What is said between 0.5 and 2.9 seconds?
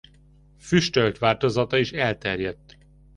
Füstölt változata is elterjedt.